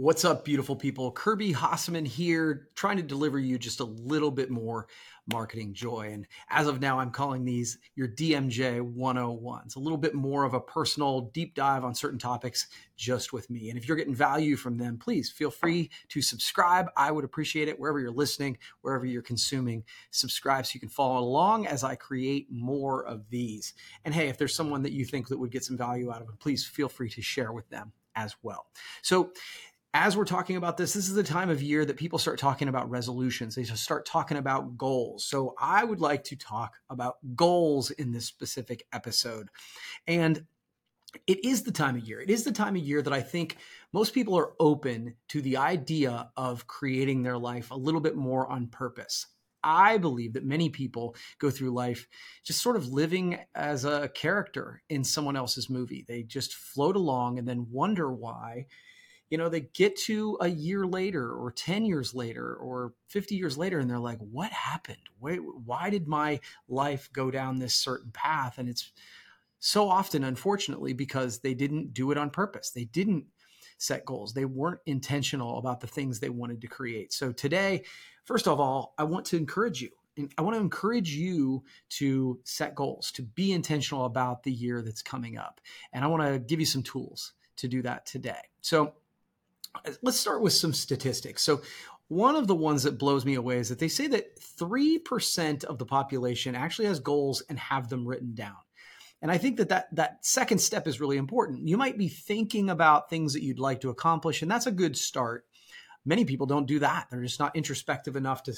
[0.00, 1.10] What's up, beautiful people?
[1.10, 4.86] Kirby Hasseman here, trying to deliver you just a little bit more
[5.26, 6.10] marketing joy.
[6.12, 10.54] And as of now, I'm calling these your DMJ 101s, a little bit more of
[10.54, 13.70] a personal deep dive on certain topics just with me.
[13.70, 16.86] And if you're getting value from them, please feel free to subscribe.
[16.96, 19.82] I would appreciate it wherever you're listening, wherever you're consuming.
[20.12, 23.74] Subscribe so you can follow along as I create more of these.
[24.04, 26.28] And hey, if there's someone that you think that would get some value out of
[26.28, 28.66] it, please feel free to share with them as well.
[29.02, 29.32] So,
[29.98, 32.68] as we're talking about this, this is the time of year that people start talking
[32.68, 33.56] about resolutions.
[33.56, 35.24] They just start talking about goals.
[35.24, 39.48] So I would like to talk about goals in this specific episode.
[40.06, 40.44] And
[41.26, 42.20] it is the time of year.
[42.20, 43.56] It is the time of year that I think
[43.92, 48.48] most people are open to the idea of creating their life a little bit more
[48.48, 49.26] on purpose.
[49.64, 52.06] I believe that many people go through life
[52.44, 56.04] just sort of living as a character in someone else's movie.
[56.06, 58.66] They just float along and then wonder why
[59.30, 63.58] you know, they get to a year later or 10 years later or 50 years
[63.58, 64.96] later and they're like, what happened?
[65.18, 68.58] Why, why did my life go down this certain path?
[68.58, 68.90] And it's
[69.58, 72.70] so often, unfortunately, because they didn't do it on purpose.
[72.70, 73.26] They didn't
[73.76, 74.32] set goals.
[74.32, 77.12] They weren't intentional about the things they wanted to create.
[77.12, 77.84] So today,
[78.24, 79.90] first of all, I want to encourage you.
[80.36, 85.02] I want to encourage you to set goals, to be intentional about the year that's
[85.02, 85.60] coming up.
[85.92, 88.40] And I want to give you some tools to do that today.
[88.60, 88.94] So,
[90.02, 91.42] let's start with some statistics.
[91.42, 91.62] So,
[92.08, 95.78] one of the ones that blows me away is that they say that 3% of
[95.78, 98.56] the population actually has goals and have them written down.
[99.20, 101.68] And I think that, that that second step is really important.
[101.68, 104.96] You might be thinking about things that you'd like to accomplish, and that's a good
[104.96, 105.44] start.
[106.06, 107.08] Many people don't do that.
[107.10, 108.54] They're just not introspective enough to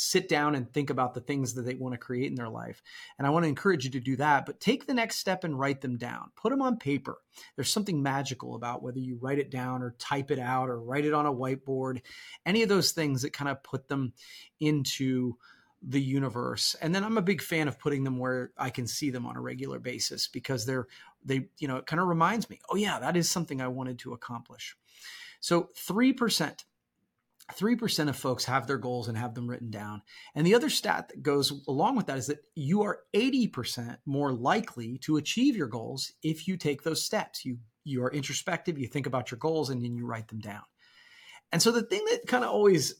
[0.00, 2.82] sit down and think about the things that they want to create in their life.
[3.18, 5.58] And I want to encourage you to do that, but take the next step and
[5.58, 6.30] write them down.
[6.36, 7.18] Put them on paper.
[7.54, 11.04] There's something magical about whether you write it down or type it out or write
[11.04, 12.00] it on a whiteboard,
[12.46, 14.14] any of those things that kind of put them
[14.58, 15.34] into
[15.82, 16.76] the universe.
[16.80, 19.36] And then I'm a big fan of putting them where I can see them on
[19.36, 20.86] a regular basis because they're
[21.24, 23.98] they you know it kind of reminds me, oh yeah, that is something I wanted
[24.00, 24.76] to accomplish.
[25.40, 26.64] So 3%
[27.56, 30.02] 3% of folks have their goals and have them written down.
[30.34, 34.32] And the other stat that goes along with that is that you are 80% more
[34.32, 37.44] likely to achieve your goals if you take those steps.
[37.44, 40.62] You you are introspective, you think about your goals and then you write them down.
[41.50, 42.94] And so the thing that kind of always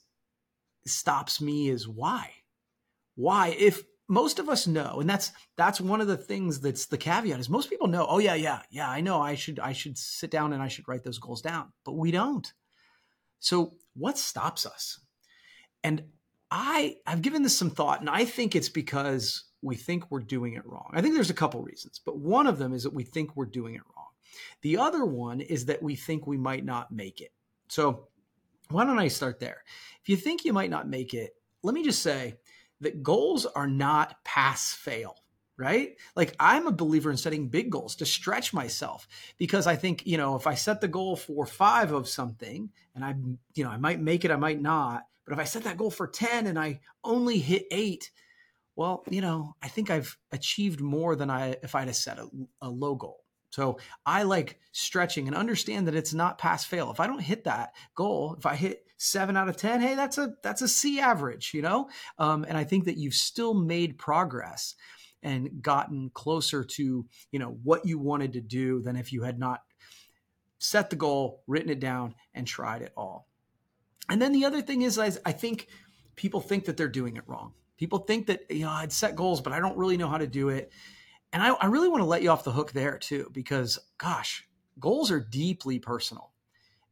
[0.86, 2.30] stops me is why?
[3.14, 6.98] Why if most of us know and that's that's one of the things that's the
[6.98, 9.98] caveat is most people know, oh yeah, yeah, yeah, I know I should I should
[9.98, 12.50] sit down and I should write those goals down, but we don't.
[13.38, 15.00] So what stops us?
[15.82, 16.04] And
[16.50, 20.54] I I've given this some thought, and I think it's because we think we're doing
[20.54, 20.90] it wrong.
[20.92, 23.46] I think there's a couple reasons, but one of them is that we think we're
[23.46, 24.06] doing it wrong.
[24.62, 27.32] The other one is that we think we might not make it.
[27.68, 28.08] So
[28.70, 29.62] why don't I start there?
[30.02, 32.36] If you think you might not make it, let me just say
[32.80, 35.16] that goals are not pass fail
[35.60, 35.96] right?
[36.16, 39.06] Like I'm a believer in setting big goals to stretch myself
[39.36, 43.04] because I think, you know, if I set the goal for 5 of something and
[43.04, 43.14] I
[43.54, 45.90] you know, I might make it, I might not, but if I set that goal
[45.90, 48.10] for 10 and I only hit 8,
[48.74, 52.28] well, you know, I think I've achieved more than I if I'd have set a,
[52.62, 53.20] a low goal.
[53.50, 56.90] So I like stretching and understand that it's not pass fail.
[56.90, 60.18] If I don't hit that goal, if I hit seven out of ten, hey, that's
[60.18, 61.88] a that's a C average, you know.
[62.16, 64.76] Um, and I think that you've still made progress
[65.22, 69.38] and gotten closer to you know what you wanted to do than if you had
[69.38, 69.62] not
[70.58, 73.26] set the goal written it down and tried it all.
[74.08, 75.68] And then the other thing is i think
[76.16, 77.52] people think that they're doing it wrong.
[77.76, 80.26] People think that you know i'd set goals but i don't really know how to
[80.26, 80.72] do it.
[81.32, 84.46] And i, I really want to let you off the hook there too because gosh
[84.78, 86.32] goals are deeply personal.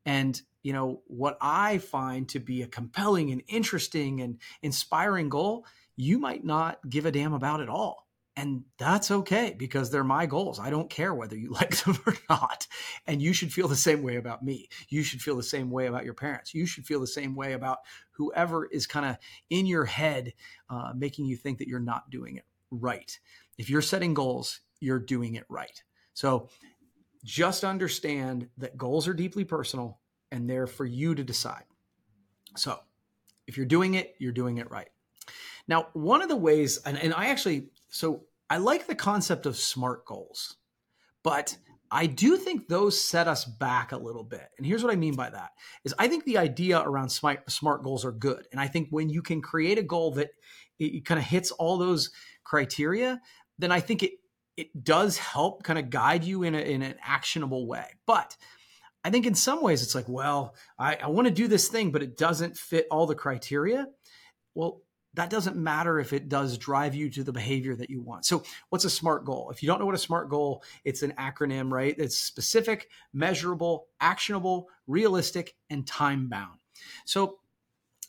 [0.05, 5.65] And you know what i find to be a compelling and interesting and inspiring goal
[5.97, 8.08] you might not give a damn about at all
[8.39, 10.61] and that's okay because they're my goals.
[10.61, 12.69] I don't care whether you like them or not.
[13.05, 14.69] And you should feel the same way about me.
[14.89, 16.55] You should feel the same way about your parents.
[16.55, 17.79] You should feel the same way about
[18.13, 19.17] whoever is kind of
[19.51, 20.35] in your head,
[20.71, 23.19] uh, making you think that you're not doing it right.
[23.59, 25.83] If you're setting goals, you're doing it right.
[26.15, 26.49] So
[27.25, 29.99] just understand that goals are deeply personal
[30.31, 31.65] and they're for you to decide.
[32.57, 32.79] So
[33.49, 34.91] if you're doing it, you're doing it right.
[35.67, 39.57] Now, one of the ways, and, and I actually, so I like the concept of
[39.57, 40.57] SMART goals,
[41.23, 41.57] but
[41.91, 44.47] I do think those set us back a little bit.
[44.59, 45.51] And here's what I mean by that
[45.85, 48.47] is I think the idea around smart, smart goals are good.
[48.53, 50.31] And I think when you can create a goal that
[50.79, 52.11] it, kind of hits all those
[52.45, 53.21] criteria,
[53.59, 54.13] then I think it
[54.57, 57.87] it does help kind of guide you in, a, in an actionable way.
[58.07, 58.37] But
[59.05, 61.93] I think in some ways it's like, well, I, I want to do this thing,
[61.93, 63.87] but it doesn't fit all the criteria.
[64.57, 64.83] Well,
[65.19, 68.25] that doesn't matter if it does drive you to the behavior that you want.
[68.25, 69.51] So, what's a SMART goal?
[69.51, 71.93] If you don't know what a SMART goal, it's an acronym, right?
[71.99, 76.61] It's specific, measurable, actionable, realistic, and time bound.
[77.05, 77.41] So,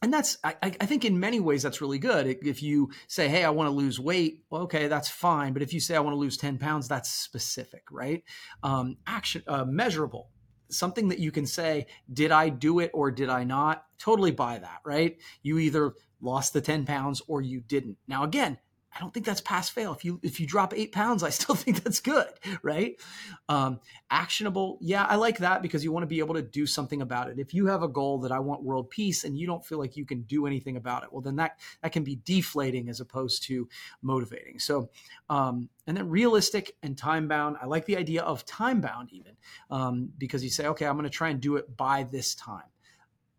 [0.04, 3.44] and that's I, I, think in many ways that's really good if you say hey
[3.44, 6.14] i want to lose weight well, okay that's fine but if you say i want
[6.14, 8.24] to lose 10 pounds that's specific right
[8.64, 10.30] um, action uh, measurable
[10.70, 14.58] something that you can say did i do it or did i not totally buy
[14.58, 18.57] that right you either lost the 10 pounds or you didn't now again
[18.95, 19.94] I don't think that's pass fail.
[19.94, 22.27] If you if you drop eight pounds, I still think that's good,
[22.63, 23.00] right?
[23.48, 23.80] Um,
[24.10, 27.30] actionable, yeah, I like that because you want to be able to do something about
[27.30, 27.39] it.
[27.39, 29.95] If you have a goal that I want world peace and you don't feel like
[29.95, 33.44] you can do anything about it, well, then that that can be deflating as opposed
[33.44, 33.69] to
[34.01, 34.60] motivating.
[34.60, 34.89] So,
[35.30, 37.57] um, and then realistic and time bound.
[37.62, 39.33] I like the idea of time bound even
[39.69, 42.63] um, because you say, okay, I'm going to try and do it by this time.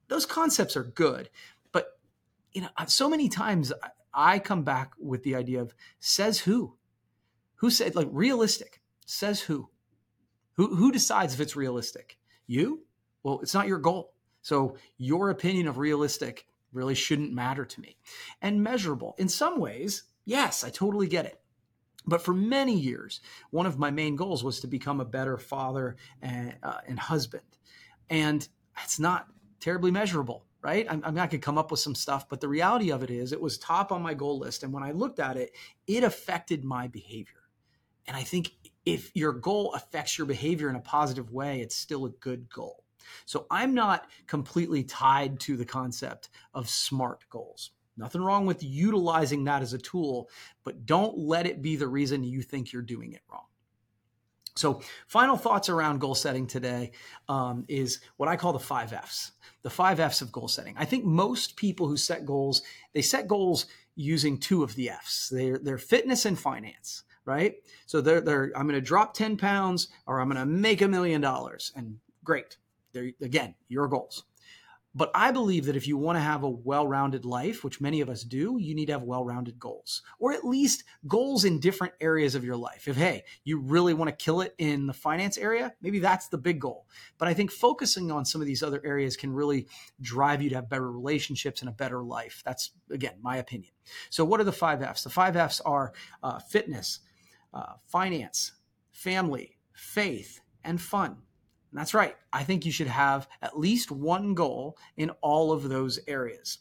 [0.09, 1.31] Those concepts are good,
[2.53, 3.73] you know, so many times
[4.13, 6.77] I come back with the idea of says who?
[7.57, 8.81] Who said like realistic?
[9.07, 9.71] Says who?
[10.55, 12.19] Who who decides if it's realistic?
[12.47, 12.85] You?
[13.23, 14.15] Well, it's not your goal.
[14.43, 17.97] So your opinion of realistic really shouldn't matter to me.
[18.41, 19.15] And measurable.
[19.19, 21.41] In some ways, yes, I totally get it.
[22.07, 23.21] But for many years,
[23.51, 27.45] one of my main goals was to become a better father and, uh, and husband.
[28.09, 28.47] And
[28.83, 29.27] it's not
[29.61, 30.87] terribly measurable right?
[30.89, 33.11] I'm, I'm not going to come up with some stuff, but the reality of it
[33.11, 34.63] is it was top on my goal list.
[34.63, 35.53] And when I looked at it,
[35.87, 37.43] it affected my behavior.
[38.07, 38.53] And I think
[38.85, 42.85] if your goal affects your behavior in a positive way, it's still a good goal.
[43.25, 47.71] So I'm not completely tied to the concept of SMART goals.
[47.97, 50.31] Nothing wrong with utilizing that as a tool,
[50.65, 53.45] but don't let it be the reason you think you're doing it wrong.
[54.57, 56.93] So, final thoughts around goal setting today
[57.29, 59.33] um, is what I call the five F's.
[59.63, 60.75] The five F's of goal setting.
[60.79, 62.63] I think most people who set goals,
[62.93, 65.29] they set goals using two of the F's.
[65.29, 67.55] They're, they're fitness and finance, right?
[67.87, 70.89] So they're, they're I'm going to drop 10 pounds or I'm going to make a
[70.89, 71.73] million dollars.
[71.77, 72.57] And great.
[72.93, 74.25] They're, again, your goals.
[74.93, 78.01] But I believe that if you want to have a well rounded life, which many
[78.01, 81.61] of us do, you need to have well rounded goals, or at least goals in
[81.61, 82.89] different areas of your life.
[82.89, 86.39] If, hey, you really want to kill it in the finance area, maybe that's the
[86.39, 86.87] big goal.
[87.19, 89.69] But I think focusing on some of these other areas can really
[90.01, 92.43] drive you to have better relationships and a better life.
[92.45, 93.73] That's, again, my opinion.
[94.11, 95.05] So, what are the five F's?
[95.05, 95.93] The five F's are
[96.25, 96.99] uh, fitness,
[97.55, 98.53] uh, finance,
[98.91, 101.19] family, faith, and fun.
[101.71, 102.17] And that's right.
[102.33, 106.59] I think you should have at least one goal in all of those areas.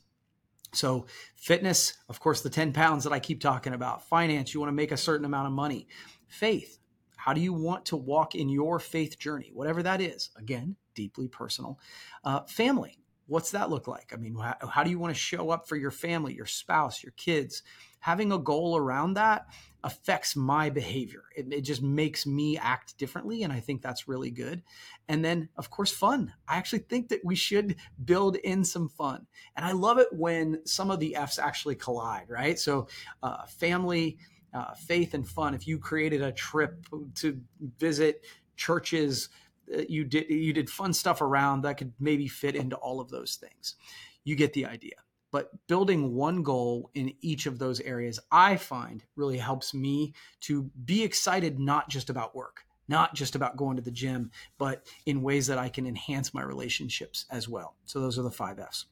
[0.74, 4.08] So, fitness, of course, the 10 pounds that I keep talking about.
[4.08, 5.88] Finance, you want to make a certain amount of money.
[6.28, 6.78] Faith,
[7.16, 9.50] how do you want to walk in your faith journey?
[9.54, 10.30] Whatever that is.
[10.38, 11.80] Again, deeply personal.
[12.24, 14.12] Uh, family, what's that look like?
[14.14, 17.04] I mean, how, how do you want to show up for your family, your spouse,
[17.04, 17.64] your kids?
[18.00, 19.48] Having a goal around that
[19.84, 21.24] affects my behavior.
[21.36, 23.44] It, it, just makes me act differently.
[23.44, 24.62] And I think that's really good.
[25.08, 26.34] And then, of course, fun.
[26.48, 29.28] I actually think that we should build in some fun.
[29.56, 32.58] And I love it when some of the F's actually collide, right?
[32.58, 32.88] So,
[33.24, 34.18] uh, family,
[34.54, 35.54] uh, faith, and fun.
[35.54, 36.86] If you created a trip
[37.16, 37.40] to
[37.78, 38.26] visit
[38.58, 39.30] churches,
[39.74, 43.10] Uh, you did you did fun stuff around that could maybe fit into all of
[43.10, 43.76] those things.
[44.24, 44.96] You get the idea.
[45.32, 50.72] But building one goal in each of those areas i find really helps me to
[50.86, 55.22] be excited not just about work not just about going to the gym but in
[55.22, 57.76] ways that i can enhance my relationships as well.
[57.86, 58.86] So those are the five f's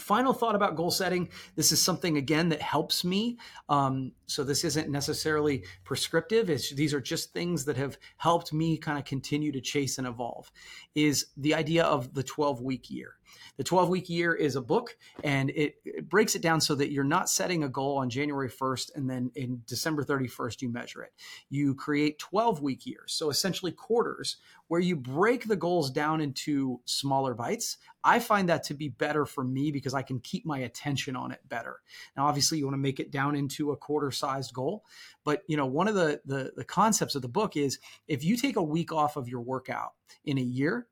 [0.00, 3.38] final thought about goal setting this is something again that helps me.
[3.68, 6.50] Um, so this isn't necessarily prescriptive.
[6.50, 10.06] It's, these are just things that have helped me kind of continue to chase and
[10.06, 10.50] evolve
[10.94, 13.14] is the idea of the 12 week year
[13.56, 16.90] the 12 week year is a book and it, it, breaks it down so that
[16.90, 21.02] you're not setting a goal on January 1st and then in December 31st you measure
[21.02, 21.12] it.
[21.48, 24.36] You create 12 week years, so essentially quarters,
[24.68, 27.76] where you break the goals down into smaller bites.
[28.02, 31.32] I find that to be better for me because I can keep my attention on
[31.32, 31.80] it better.
[32.16, 34.84] Now, obviously, you want to make it down into a quarter sized goal,
[35.24, 38.36] but you know one of the, the the concepts of the book is if you
[38.36, 39.92] take a week off of your workout
[40.24, 40.86] in a year,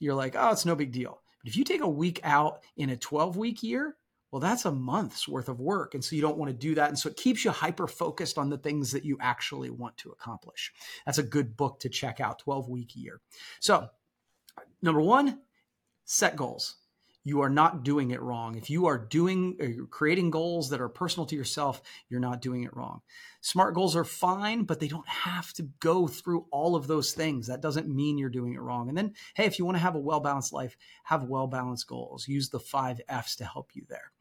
[0.00, 2.88] you're like, oh, it's no big deal but if you take a week out in
[2.88, 3.96] a 12 week year,
[4.30, 5.94] well, that's a month's worth of work.
[5.94, 6.88] And so you don't want to do that.
[6.88, 10.10] And so it keeps you hyper focused on the things that you actually want to
[10.10, 10.72] accomplish.
[11.04, 13.20] That's a good book to check out 12 week year.
[13.60, 13.88] So,
[14.82, 15.42] number one,
[16.04, 16.76] set goals.
[17.24, 18.54] You are not doing it wrong.
[18.54, 22.62] If you are doing uh, creating goals that are personal to yourself, you're not doing
[22.62, 23.00] it wrong.
[23.40, 27.46] Smart goals are fine, but they don't have to go through all of those things.
[27.46, 28.88] That doesn't mean you're doing it wrong.
[28.88, 31.88] And then, hey, if you want to have a well balanced life, have well balanced
[31.88, 32.28] goals.
[32.28, 34.12] Use the five F's to help you there.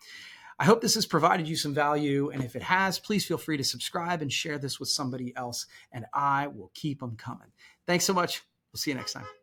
[0.59, 2.29] I hope this has provided you some value.
[2.29, 5.65] And if it has, please feel free to subscribe and share this with somebody else.
[5.91, 7.51] And I will keep them coming.
[7.85, 8.43] Thanks so much.
[8.71, 9.42] We'll see you next time.